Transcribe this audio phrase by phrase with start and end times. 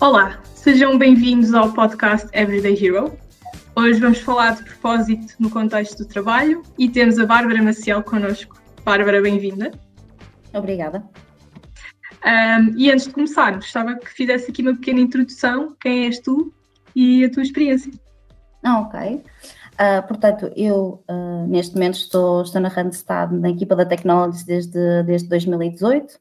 [0.00, 3.18] Olá, sejam bem-vindos ao podcast Everyday Hero.
[3.74, 8.62] Hoje vamos falar de propósito no contexto do trabalho e temos a Bárbara Maciel connosco.
[8.84, 9.72] Bárbara, bem-vinda.
[10.54, 11.02] Obrigada.
[12.24, 15.74] Um, e antes de começarmos, gostava que fizesse aqui uma pequena introdução.
[15.80, 16.54] Quem és tu
[16.94, 17.92] e a tua experiência?
[18.62, 19.00] Ah, ok.
[19.10, 25.02] Uh, portanto, eu uh, neste momento estou, estou na Randstad, na equipa da Technologies desde,
[25.02, 26.20] desde 2018.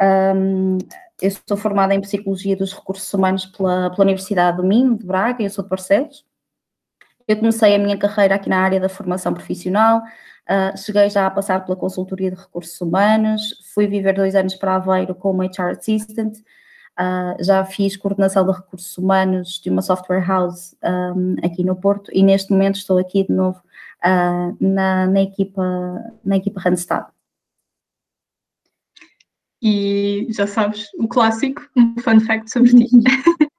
[0.00, 0.78] Um,
[1.22, 5.44] eu sou formada em Psicologia dos Recursos Humanos pela, pela Universidade do Minho, de Braga,
[5.44, 6.26] eu sou de Barcelos.
[7.28, 11.30] Eu comecei a minha carreira aqui na área da formação profissional, uh, cheguei já a
[11.30, 16.38] passar pela consultoria de recursos humanos, fui viver dois anos para Aveiro como HR Assistant,
[16.98, 22.10] uh, já fiz coordenação de recursos humanos de uma software house um, aqui no Porto
[22.12, 23.62] e neste momento estou aqui de novo
[24.04, 25.62] uh, na, na, equipa,
[26.24, 27.11] na equipa Randstad.
[29.62, 32.88] E já sabes, o clássico, um fun fact sobre ti.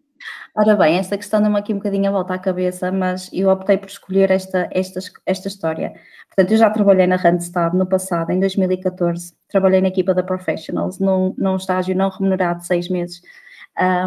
[0.55, 3.77] Ora bem, esta questão dá-me aqui um bocadinho a volta à cabeça, mas eu optei
[3.77, 5.93] por escolher esta, esta, esta história.
[6.27, 10.99] Portanto, eu já trabalhei na Randstad no passado, em 2014, trabalhei na equipa da Professionals,
[10.99, 13.21] num, num estágio não remunerado de seis meses,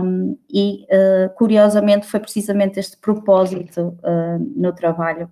[0.00, 5.28] um, e uh, curiosamente foi precisamente este propósito uh, no trabalho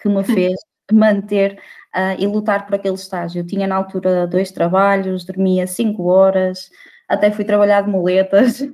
[0.00, 0.54] que me fez
[0.94, 1.58] manter
[1.94, 3.40] uh, e lutar por aquele estágio.
[3.40, 6.70] Eu tinha na altura dois trabalhos, dormia cinco horas,
[7.08, 8.60] até fui trabalhar de muletas.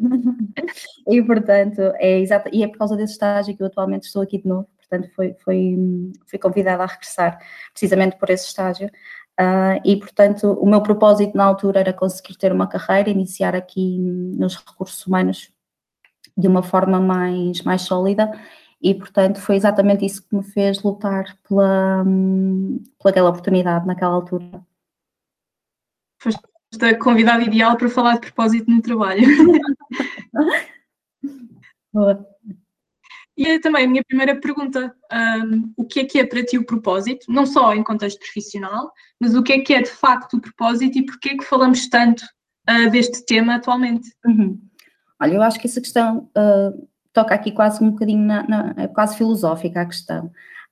[1.11, 4.43] E portanto é exato, e é por causa desse estágio que eu atualmente estou aqui
[4.43, 5.79] de novo, portanto foi, foi,
[6.27, 7.39] fui convidada a regressar
[7.73, 8.91] precisamente por esse estágio.
[9.41, 13.99] Uh, e portanto o meu propósito na altura era conseguir ter uma carreira, iniciar aqui
[13.99, 15.51] nos recursos humanos
[16.37, 18.31] de uma forma mais, mais sólida
[18.81, 24.65] e, portanto, foi exatamente isso que me fez lutar pela, pela aquela oportunidade naquela altura.
[26.21, 26.41] Foste
[26.83, 29.23] a convidada ideal para falar de propósito no trabalho.
[31.93, 32.25] Boa.
[33.37, 36.67] E também a minha primeira pergunta: um, o que é que é para ti o
[36.67, 37.27] propósito?
[37.29, 40.99] Não só em contexto profissional, mas o que é que é de facto o propósito
[40.99, 42.25] e porquê é que falamos tanto
[42.69, 44.13] uh, deste tema atualmente?
[44.25, 44.61] Uhum.
[45.21, 48.87] Olha, eu acho que essa questão uh, toca aqui quase um bocadinho, na, na, é
[48.87, 50.31] quase filosófica a questão.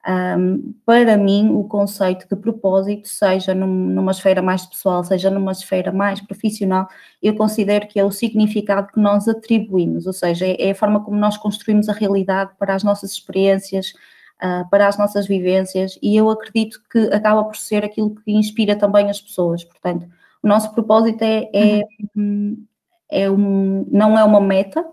[0.08, 5.50] Um, para mim, o conceito de propósito, seja num, numa esfera mais pessoal, seja numa
[5.50, 6.86] esfera mais profissional,
[7.20, 11.02] eu considero que é o significado que nós atribuímos, ou seja, é, é a forma
[11.02, 13.92] como nós construímos a realidade para as nossas experiências,
[14.40, 18.76] uh, para as nossas vivências, e eu acredito que acaba por ser aquilo que inspira
[18.76, 19.64] também as pessoas.
[19.64, 20.06] Portanto,
[20.40, 21.82] o nosso propósito é, é,
[22.14, 22.64] uhum.
[23.10, 24.84] é um, não é uma meta,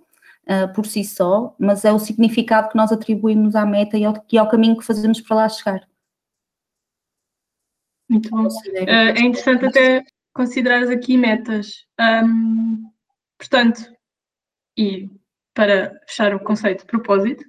[0.47, 4.13] uh, por si só, mas é o significado que nós atribuímos à meta e ao,
[4.31, 5.87] e ao caminho que fazemos para lá chegar.
[8.09, 8.43] Muito bom.
[8.43, 10.03] Uh, é interessante até
[10.33, 11.85] considerares aqui metas.
[11.99, 12.89] Um,
[13.37, 13.91] portanto,
[14.77, 15.09] e
[15.53, 17.45] para fechar o conceito de propósito,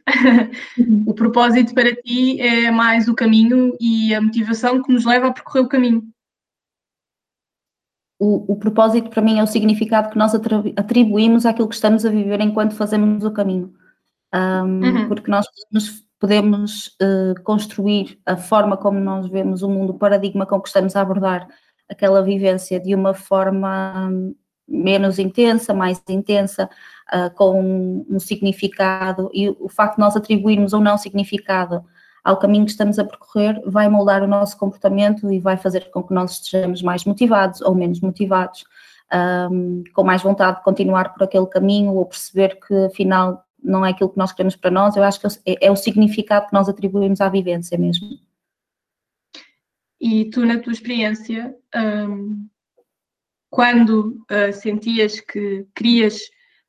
[0.78, 1.04] uhum.
[1.08, 5.32] o propósito para ti é mais o caminho e a motivação que nos leva a
[5.32, 6.13] percorrer o caminho
[8.18, 10.32] o, o, propósito para mim é o significado que nós
[10.76, 13.72] atribuímos àquilo que estamos a viver enquanto fazemos o caminho.
[14.32, 15.08] Um, uhum.
[15.08, 20.46] Porque nós podemos, podemos uh, construir a forma como nós vemos o mundo, o paradigma
[20.46, 21.46] com que estamos a abordar
[21.88, 24.10] aquela vivência de uma forma
[24.66, 26.68] menos intensa, mais intensa,
[27.12, 31.84] uh, com um, um significado, e o facto de nós atribuirmos ou não significado
[32.24, 36.02] ao caminho que estamos a percorrer, vai moldar o nosso comportamento e vai fazer com
[36.02, 38.64] que nós estejamos mais motivados ou menos motivados,
[39.50, 43.90] um, com mais vontade de continuar por aquele caminho ou perceber que afinal não é
[43.90, 44.96] aquilo que nós queremos para nós.
[44.96, 48.18] Eu acho que é, é o significado que nós atribuímos à vivência mesmo.
[50.00, 52.46] E tu, na tua experiência, um,
[53.50, 56.20] quando uh, sentias que querias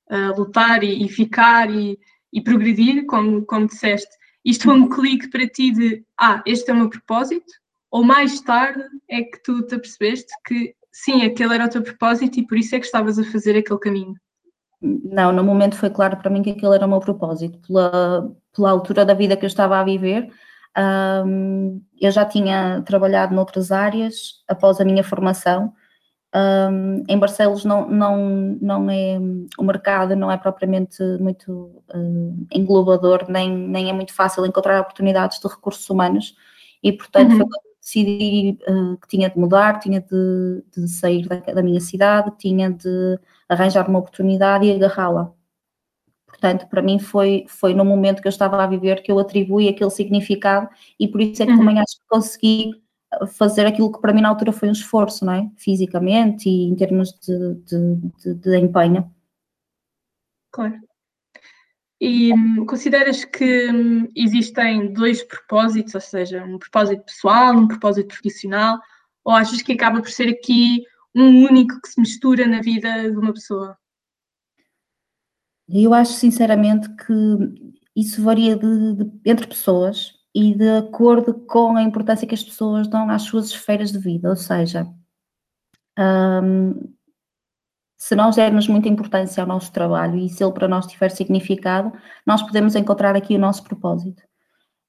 [0.10, 2.00] uh, lutar e, e ficar e,
[2.32, 4.16] e, progredir, como, como disseste,
[4.46, 7.52] isto foi um clique para ti de, ah, este é o meu propósito?
[7.90, 12.40] Ou mais tarde é que tu te apercebeste que sim, aquele era o teu propósito
[12.40, 14.14] e por isso é que estavas a fazer aquele caminho?
[14.82, 17.60] Não, no momento foi claro para mim que aquele era o meu propósito.
[17.68, 20.30] Pela, pela altura da vida que eu estava a viver,
[21.26, 25.74] um, eu já tinha trabalhado noutras áreas após a minha formação
[26.36, 29.18] um, em Barcelos não, não, não é,
[29.58, 35.40] o mercado não é propriamente muito uh, englobador, nem, nem é muito fácil encontrar oportunidades
[35.40, 36.36] de recursos humanos
[36.84, 37.38] e, portanto, uhum.
[37.38, 41.80] foi quando decidi uh, que tinha de mudar, tinha de, de sair da, da, minha
[41.80, 43.18] cidade, tinha de
[43.48, 45.32] arranjar uma oportunidade e agarrá-la.
[46.28, 49.70] Portanto, para mim foi, foi no momento que eu estava a viver que eu atribuí
[49.70, 50.68] aquele significado
[51.00, 51.60] e por isso é que uhum.
[51.60, 52.85] também acho que consegui
[53.38, 55.50] fazer aquilo que para mim na altura foi um esforço, não é?
[55.58, 59.10] Fisicamente e em termos de, de, de, de empenho.
[60.52, 60.76] Claro.
[62.00, 62.32] E
[62.68, 63.70] consideras que
[64.16, 68.80] existem dois propósitos, ou seja, um propósito pessoal, um propósito profissional,
[69.24, 70.84] ou achas que acaba por ser aqui
[71.16, 73.78] um único que se mistura na vida de uma pessoa?
[75.68, 81.82] Eu acho sinceramente que isso varia de, de, entre pessoas e de acordo com a
[81.82, 84.86] importância que as pessoas dão às suas esferas de vida, ou seja,
[85.98, 86.94] hum,
[87.98, 91.94] se nós dermos muita importância ao nosso trabalho e se ele para nós tiver significado,
[92.26, 94.22] nós podemos encontrar aqui o nosso propósito.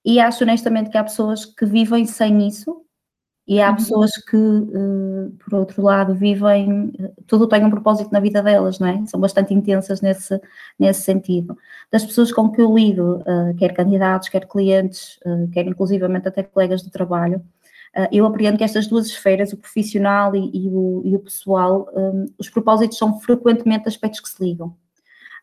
[0.04, 2.86] E acho honestamente que há pessoas que vivem sem isso
[3.46, 3.76] e há uhum.
[3.76, 6.93] pessoas que, uh, por outro lado, vivem,
[7.26, 9.06] tudo tem um propósito na vida delas, não é?
[9.06, 10.40] São bastante intensas nesse,
[10.78, 11.56] nesse sentido.
[11.90, 15.19] Das pessoas com que eu lido, uh, quer candidatos, quer clientes,
[15.52, 17.43] quer inclusivamente até colegas de trabalho,
[18.12, 22.26] eu apreendo que estas duas esferas, o profissional e, e, o, e o, pessoal, um,
[22.38, 24.76] os propósitos são frequentemente aspectos que se ligam.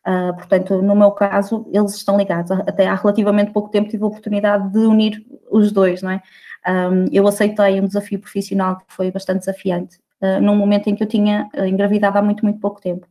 [0.06, 2.50] Uh, portanto, no meu caso, eles estão ligados.
[2.50, 6.22] Até há relativamente pouco tempo tive a oportunidade de unir os dois, não é?
[6.66, 11.02] Um, eu aceitei um desafio profissional que foi bastante desafiante, uh, num momento em que
[11.02, 13.06] eu tinha uh, engravidado há muito, muito pouco tempo.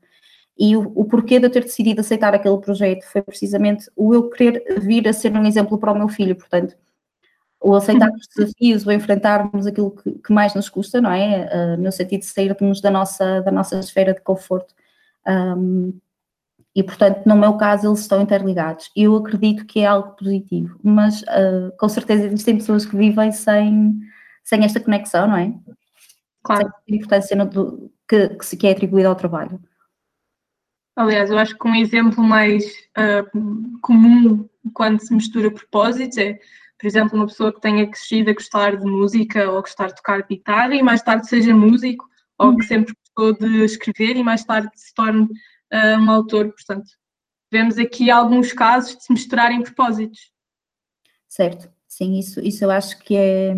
[0.58, 4.30] E o, o, porquê de eu ter decidido aceitar aquele projeto foi precisamente o eu
[4.30, 6.76] querer vir a ser um exemplo para o meu filho, portanto,
[7.62, 11.50] o aceitarmos desafios, ou enfrentarmos aquilo que, que, mais nos custa, não é?
[11.78, 14.76] Uh, no sentido de sairmos da nossa, da nossa esfera de conforto.
[15.26, 15.94] Um,
[16.76, 18.90] e, portanto, no meu caso, eles estão interligados.
[18.96, 24.00] Eu acredito que é algo positivo, mas uh, com certeza existem pessoas que vivem sem,
[24.44, 25.54] sem esta conexão, não é?
[26.44, 26.72] Claro.
[26.86, 29.62] Sem a importância no, que, que, se, que é atribuída ao trabalho.
[30.96, 32.66] Aliás, eu acho que um exemplo mais
[32.98, 36.40] uh, comum quando se mistura propósitos é,
[36.80, 39.96] por exemplo, uma pessoa que tenha crescido a gostar de música ou a gostar de
[39.96, 42.06] tocar guitarra e mais tarde seja músico,
[42.38, 45.30] ou que sempre gostou de escrever e mais tarde se torne
[45.74, 46.52] uh, um autor.
[46.54, 46.90] Portanto,
[47.52, 50.32] vemos aqui alguns casos de se misturarem propósitos.
[51.28, 53.56] Certo, sim, isso, isso eu acho que é,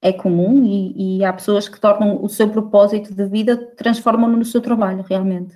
[0.00, 4.44] é comum e, e há pessoas que tornam o seu propósito de vida, transformam-no no
[4.44, 5.54] seu trabalho, realmente.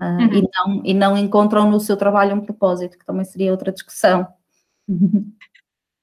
[0.00, 0.32] Uh, uhum.
[0.32, 4.28] e, não, e não encontram no seu trabalho um propósito, que também seria outra discussão.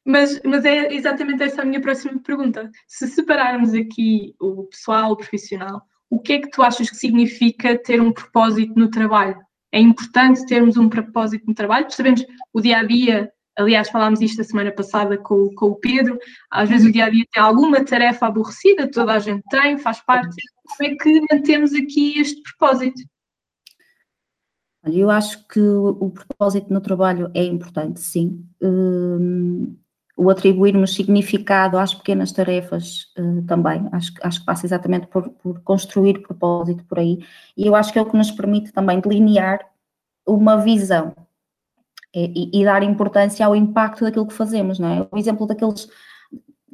[0.08, 2.70] Mas, mas é exatamente essa a minha próxima pergunta.
[2.88, 7.78] Se separarmos aqui o pessoal, o profissional, o que é que tu achas que significa
[7.78, 9.38] ter um propósito no trabalho?
[9.72, 11.88] É importante termos um propósito no trabalho?
[11.90, 12.24] Sabemos
[12.54, 16.18] o dia a dia, aliás, falámos isto a semana passada com, com o Pedro,
[16.52, 20.02] às vezes o dia a dia tem alguma tarefa aborrecida, toda a gente tem, faz
[20.02, 20.36] parte.
[20.78, 23.02] Como é que mantemos aqui este propósito?
[24.86, 28.48] Eu acho que o propósito no trabalho é importante, sim.
[28.62, 29.76] Hum,
[30.18, 35.60] o atribuirmos significado às pequenas tarefas uh, também, acho, acho que passa exatamente por, por,
[35.62, 37.20] construir propósito por aí,
[37.58, 39.60] e eu acho que é o que nos permite também delinear
[40.26, 41.14] uma visão
[42.16, 45.08] e, e, dar importância ao impacto daquilo que fazemos, não é?
[45.12, 45.90] O exemplo daqueles,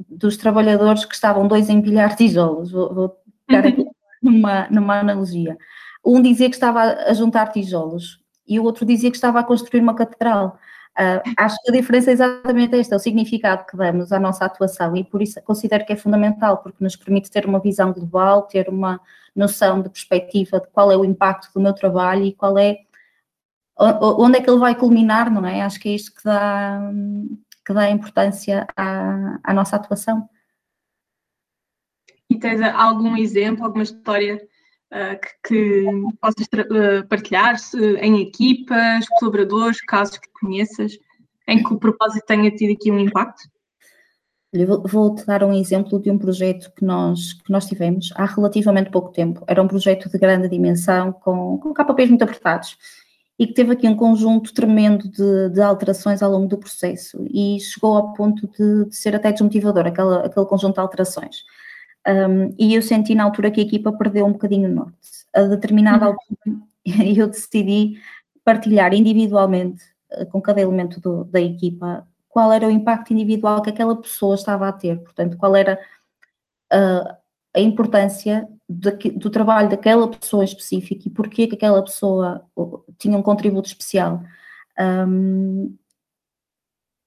[0.07, 3.17] dos trabalhadores que estavam dois a empilhar tijolos, vou, vou
[3.47, 3.83] pegar aqui
[4.21, 5.57] numa, numa analogia.
[6.05, 9.81] Um dizia que estava a juntar tijolos e o outro dizia que estava a construir
[9.81, 10.59] uma catedral.
[10.99, 14.43] Uh, acho que a diferença é exatamente esta, é o significado que damos à nossa
[14.43, 18.43] atuação e por isso considero que é fundamental, porque nos permite ter uma visão global,
[18.43, 18.99] ter uma
[19.33, 22.77] noção de perspectiva de qual é o impacto do meu trabalho e qual é,
[23.79, 25.61] onde é que ele vai culminar, não é?
[25.61, 26.81] Acho que é isto que dá,
[27.65, 30.29] que dá importância à, à nossa atuação.
[32.29, 34.45] E tens algum exemplo, alguma história
[34.91, 35.85] uh, que, que
[36.19, 37.55] possas uh, partilhar
[37.99, 40.97] em equipas, colaboradores, casos que conheças,
[41.47, 43.43] em que o propósito tenha tido aqui um impacto?
[44.83, 49.09] Vou-te dar um exemplo de um projeto que nós, que nós tivemos há relativamente pouco
[49.09, 49.41] tempo.
[49.47, 52.77] Era um projeto de grande dimensão, com, com KPIs muito apertados,
[53.39, 57.61] e que teve aqui um conjunto tremendo de, de alterações ao longo do processo, e
[57.61, 61.45] chegou ao ponto de, de ser até desmotivador, aquela, aquele conjunto de alterações.
[62.07, 64.95] Um, e eu senti na altura que a equipa perdeu um bocadinho o norte.
[65.33, 66.11] A determinada uhum.
[66.11, 66.61] altura,
[67.15, 67.99] eu decidi
[68.43, 73.69] partilhar individualmente uh, com cada elemento do, da equipa qual era o impacto individual que
[73.69, 75.77] aquela pessoa estava a ter, portanto, qual era
[76.73, 77.15] uh,
[77.53, 82.45] a importância de, do trabalho daquela pessoa específica e porquê que aquela pessoa
[82.97, 84.23] tinha um contributo especial.
[84.79, 85.75] Um,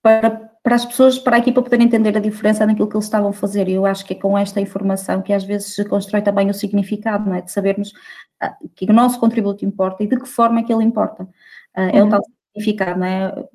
[0.03, 3.29] para para as pessoas, para a equipa poder entender a diferença naquilo que eles estavam
[3.29, 3.69] a fazer.
[3.69, 6.55] E eu acho que é com esta informação que às vezes se constrói também o
[6.55, 7.43] significado, não é?
[7.43, 7.93] De sabermos
[8.41, 11.29] ah, que o nosso contributo importa e de que forma é que ele importa.
[11.75, 12.09] Ah, é o uhum.
[12.09, 12.23] tal
[12.55, 13.47] significado, não é?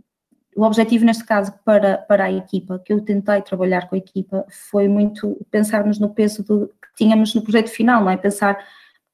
[0.55, 4.45] O objetivo neste caso para, para a equipa, que eu tentei trabalhar com a equipa,
[4.47, 8.17] foi muito pensarmos no peso do, que tínhamos no projeto final, não é?
[8.17, 8.63] Pensar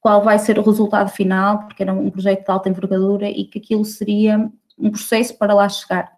[0.02, 3.60] qual vai ser o resultado final, porque era um projeto de alta envergadura e que
[3.60, 6.15] aquilo seria um processo para lá chegar.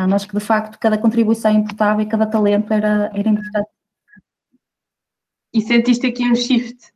[0.00, 3.68] Ah, mas que de facto cada contribuição importava e cada talento era, era importante.
[5.52, 6.90] E sentiste aqui um shift?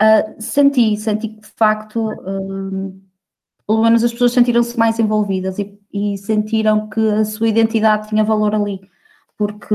[0.00, 3.02] Uh, senti, senti que de facto, uh,
[3.66, 8.22] pelo menos as pessoas sentiram-se mais envolvidas e, e, sentiram que a sua identidade tinha
[8.22, 8.80] valor ali,
[9.36, 9.74] porque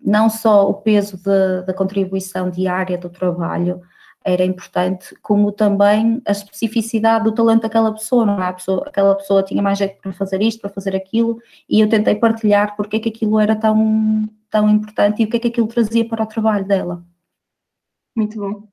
[0.00, 1.20] não só o peso
[1.66, 3.82] da contribuição diária do trabalho,
[4.28, 8.52] era importante, como também a especificidade do talento daquela pessoa, não é?
[8.52, 12.14] Pessoa, aquela pessoa tinha mais jeito para fazer isto, para fazer aquilo, e eu tentei
[12.14, 15.66] partilhar porque é que aquilo era tão, tão importante e o que é que aquilo
[15.66, 17.02] trazia para o trabalho dela.
[18.14, 18.68] Muito bom.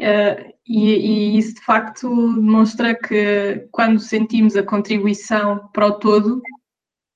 [0.00, 6.40] Uh, e, e, isso de facto demonstra que quando sentimos a contribuição para o todo,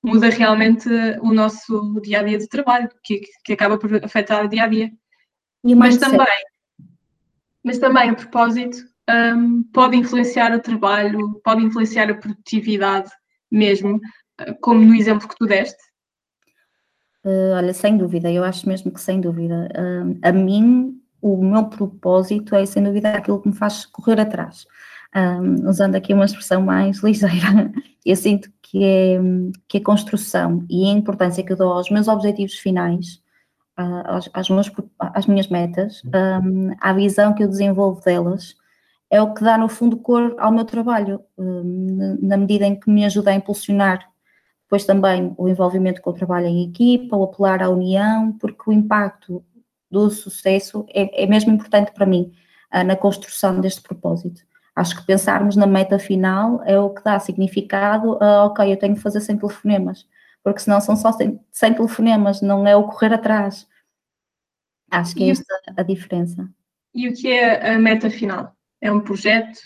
[0.03, 0.89] muda realmente
[1.21, 4.67] o nosso dia a dia de trabalho, que, que acaba por afetar o dia a
[4.67, 4.91] dia.
[5.63, 6.27] Mas também,
[7.67, 8.77] mas também o propósito
[9.09, 13.11] um, pode influenciar o trabalho, pode influenciar a produtividade
[13.51, 15.77] mesmo, uh, como no exemplo que tu deste?
[17.25, 19.67] Uh, olha, sem dúvida, eu acho mesmo que sem dúvida.
[19.75, 24.65] Uh, a mim, o meu propósito é sem dúvida aquilo que me faz correr atrás.
[25.13, 27.69] Um, usando aqui uma expressão mais ligeira,
[28.05, 29.19] eu sinto que é,
[29.67, 33.21] que a construção e a importância que dou aos meus objetivos finais
[33.77, 36.01] às, às, meus, às minhas metas,
[36.43, 38.55] um, à visão que eu desenvolvo delas,
[39.09, 42.89] é o que dá, no fundo, cor ao meu trabalho, um, na medida em que
[42.89, 44.05] me ajuda a impulsionar
[44.67, 48.73] depois também o envolvimento com o trabalho em equipa, o apelar à união, porque o
[48.73, 49.41] impacto
[49.89, 52.33] do sucesso é, é mesmo importante para mim
[52.73, 54.41] uh, na construção deste propósito.
[54.75, 58.95] Acho que pensarmos na meta final é o que dá significado a, ok, eu tenho
[58.95, 60.05] que fazer 100 telefonemas,
[60.47, 63.67] porque senão são só 100, 100 telefonemas, não é o correr atrás.
[64.89, 66.49] Acho que é esta a diferença.
[66.95, 68.55] E o que é a meta final?
[68.79, 69.59] É um projeto?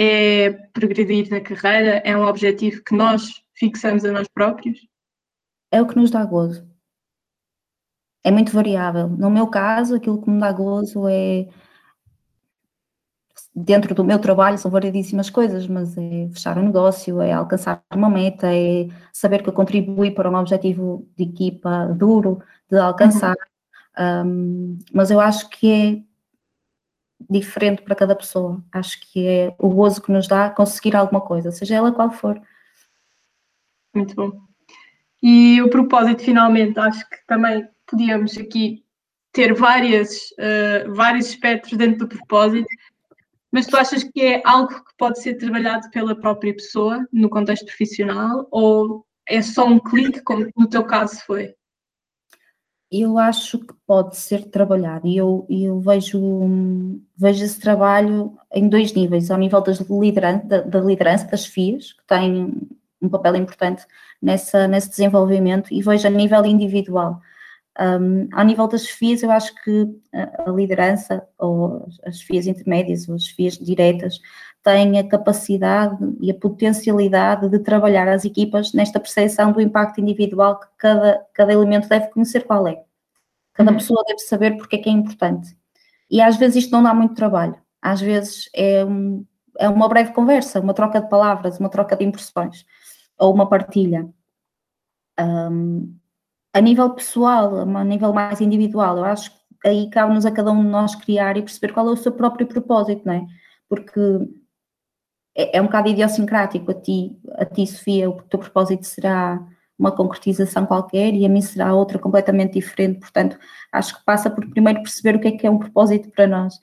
[0.00, 1.98] É progredir na carreira?
[2.02, 4.88] É um objetivo que nós fixamos a nós próprios?
[5.70, 6.66] É o que nos dá gozo.
[8.24, 9.10] É muito variável.
[9.10, 11.46] No meu caso, aquilo que me dá gozo é
[13.54, 18.10] dentro do meu trabalho são variedíssimas coisas, mas é fechar um negócio, é alcançar uma
[18.10, 23.36] meta, é saber que eu contribuí para um objetivo de equipa duro de alcançar.
[23.96, 24.26] Uhum.
[24.26, 26.02] Um, mas eu acho que é
[27.30, 28.62] diferente para cada pessoa.
[28.72, 32.40] Acho que é o gozo que nos dá conseguir alguma coisa, seja ela qual for.
[33.94, 34.32] Muito bom.
[35.22, 38.84] E o propósito, finalmente, acho que também podíamos aqui
[39.32, 42.66] ter várias, uh, vários espectros dentro do propósito,
[43.54, 47.66] mas tu achas que é algo que pode ser trabalhado pela própria pessoa no contexto
[47.66, 51.54] profissional ou é só um clique, como no teu caso foi?
[52.90, 56.18] Eu acho que pode ser trabalhado e eu, eu vejo,
[57.16, 61.92] vejo esse trabalho em dois níveis, ao nível das liderança, da, da liderança, das FIAs,
[61.92, 62.52] que têm
[63.00, 63.86] um papel importante
[64.20, 67.20] nessa, nesse desenvolvimento, e vejo a nível individual.
[67.80, 73.16] Um, ao nível das FIAs, eu acho que a liderança, ou as FIAs intermédias, ou
[73.16, 74.20] as FIAs diretas,
[74.62, 80.58] têm a capacidade e a potencialidade de trabalhar as equipas nesta percepção do impacto individual
[80.58, 82.82] que cada, cada elemento deve conhecer qual é.
[83.52, 83.76] Cada uhum.
[83.76, 85.56] pessoa deve saber porque é que é importante.
[86.10, 87.56] E às vezes isto não dá muito trabalho.
[87.82, 89.24] Às vezes é, um,
[89.58, 92.64] é uma breve conversa, uma troca de palavras, uma troca de impressões,
[93.18, 94.08] ou uma partilha.
[95.20, 95.94] Um,
[96.54, 100.62] a nível pessoal, a nível mais individual, eu acho que aí cabe-nos a cada um
[100.62, 103.26] de nós criar e perceber qual é o seu próprio propósito, não é?
[103.68, 104.00] Porque
[105.36, 109.44] é, é um bocado idiosincrático a ti, a ti, Sofia, o teu propósito será
[109.76, 113.36] uma concretização qualquer e a mim será outra completamente diferente, portanto,
[113.72, 116.54] acho que passa por primeiro perceber o que é que é um propósito para nós.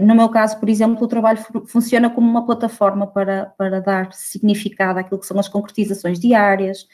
[0.00, 5.00] No meu caso, por exemplo, o trabalho funciona como uma plataforma para, para dar significado
[5.00, 6.86] àquilo que são as concretização diárias,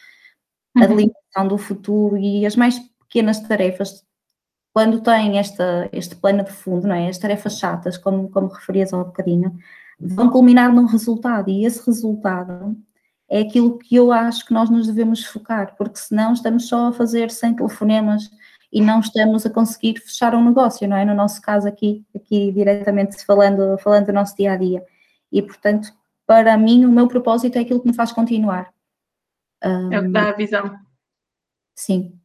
[0.75, 0.97] a uhum.
[1.37, 4.05] Delimitação do futuro e as mais pequenas tarefas,
[4.73, 7.09] quando têm esta, este plano de fundo, não é?
[7.09, 9.57] as tarefas chatas, como, como referias há um bocadinho,
[9.99, 12.77] vão culminar num resultado e esse resultado
[13.29, 16.93] é aquilo que eu acho que nós nos devemos focar, porque senão estamos só a
[16.93, 18.31] fazer 100 telefonemas
[18.73, 21.05] e não estamos a conseguir fechar um negócio, não é?
[21.05, 24.85] No nosso caso aqui, aqui diretamente falando, falando do nosso dia a dia.
[25.33, 25.89] E portanto,
[26.27, 28.73] para mim, o meu propósito é aquilo que me faz continuar.
[29.65, 30.86] Um, é o que dá a visão.
[31.77, 32.19] Sim.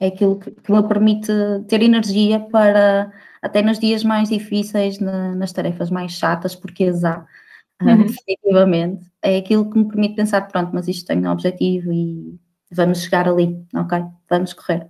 [0.00, 1.32] É aquilo que, que, me permite
[1.68, 7.04] ter energia para, até nos dias mais difíceis, na, nas tarefas mais chatas, porque as
[7.04, 7.24] há,
[7.78, 8.06] ah, uhum.
[8.06, 9.06] definitivamente.
[9.22, 12.38] É aquilo que me permite pensar: pronto, mas isto tem um objetivo e
[12.72, 14.02] vamos chegar ali, ok?
[14.28, 14.88] Vamos correr.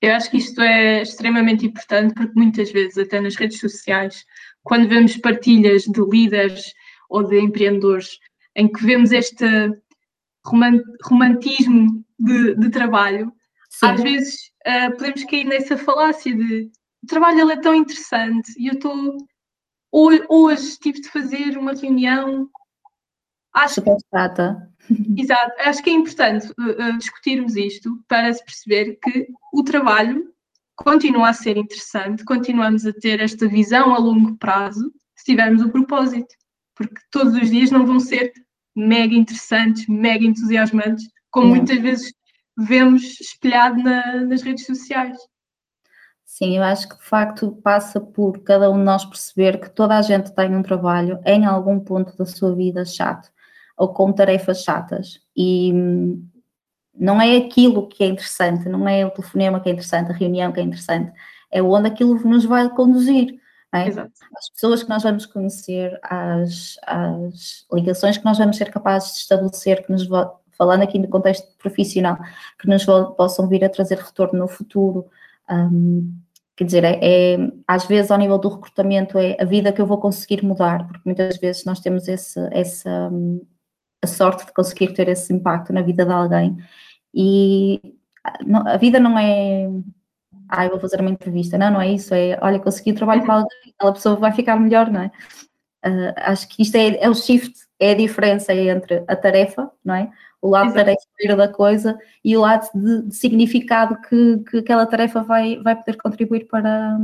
[0.00, 4.24] Eu acho que isto é extremamente importante porque muitas vezes, até nas redes sociais,
[4.62, 6.72] quando vemos partilhas de líderes
[7.08, 8.18] ou de empreendedores
[8.56, 9.46] em que vemos este
[11.02, 13.32] romantismo de, de trabalho,
[13.70, 13.86] Sim.
[13.86, 14.34] às vezes
[14.66, 16.70] uh, podemos cair nessa falácia de
[17.02, 19.16] o trabalho é tão interessante e eu estou
[19.92, 22.48] hoje, hoje tive de fazer uma reunião
[23.54, 24.70] acho Super chata.
[25.16, 30.32] Exato, acho que é importante uh, discutirmos isto para se perceber que o trabalho
[30.76, 35.70] continua a ser interessante, continuamos a ter esta visão a longo prazo se tivermos o
[35.70, 36.34] propósito,
[36.74, 38.32] porque todos os dias não vão ser
[38.74, 42.14] mega interessantes, mega entusiasmantes, como muitas vezes
[42.56, 45.18] vemos espelhado na, nas redes sociais.
[46.24, 49.98] Sim, eu acho que de facto passa por cada um de nós perceber que toda
[49.98, 53.28] a gente tem um trabalho em algum ponto da sua vida chato
[53.76, 56.28] ou com tarefas chatas e hum,
[56.94, 60.52] não é aquilo que é interessante, não é o telefonema que é interessante, a reunião
[60.52, 61.12] que é interessante,
[61.50, 63.40] é onde aquilo nos vai conduzir.
[63.72, 63.88] É?
[63.88, 69.18] As pessoas que nós vamos conhecer, as, as ligações que nós vamos ser capazes de
[69.18, 70.06] estabelecer, que nos
[70.56, 72.18] falando aqui no contexto profissional,
[72.58, 72.84] que nos
[73.16, 75.06] possam vir a trazer retorno no futuro.
[75.50, 76.14] Um,
[76.56, 79.86] quer dizer, é, é, às vezes ao nível do recrutamento é a vida que eu
[79.86, 83.10] vou conseguir mudar, porque muitas vezes nós temos esse, essa
[84.02, 86.56] a sorte de conseguir ter esse impacto na vida de alguém
[87.12, 87.80] e
[88.66, 89.68] a vida não é
[90.48, 93.34] ah, eu vou fazer uma entrevista, não, não é isso, é olha, consegui trabalho para
[93.34, 95.10] alguém, aquela pessoa vai ficar melhor, não é?
[95.86, 99.94] Uh, acho que isto é, é o shift, é a diferença entre a tarefa, não
[99.94, 100.10] é?
[100.44, 100.84] O lado Exato.
[100.84, 105.74] tarefa da coisa e o lado de, de significado que, que, aquela tarefa vai, vai
[105.74, 106.98] poder contribuir para,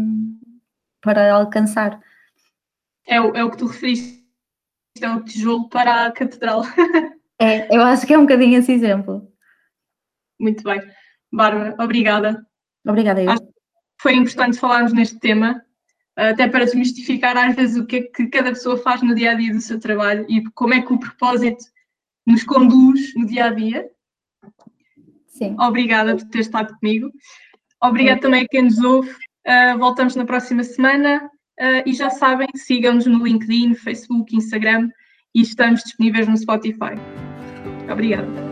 [1.00, 1.98] para alcançar.
[3.06, 4.22] É o, é o que tu referiste,
[5.00, 6.64] é o tijolo para a catedral.
[7.40, 9.26] é, eu acho que é um bocadinho esse exemplo.
[10.38, 10.82] Muito bem.
[11.32, 12.46] Bárbara, obrigada.
[12.86, 13.30] Obrigada, eu.
[13.30, 13.52] Acho que
[14.02, 15.64] foi importante falarmos neste tema
[16.14, 19.34] até para desmistificar às vezes o que é que cada pessoa faz no dia a
[19.34, 21.64] dia do seu trabalho e como é que o propósito
[22.30, 23.86] nos conduz no dia a dia.
[25.26, 25.56] Sim.
[25.58, 27.10] Obrigada por ter estado comigo.
[27.82, 29.10] Obrigada também a quem nos ouve.
[29.46, 34.90] Uh, voltamos na próxima semana uh, e já sabem, sigam-nos no LinkedIn, Facebook, Instagram
[35.34, 36.94] e estamos disponíveis no Spotify.
[37.90, 38.49] Obrigada.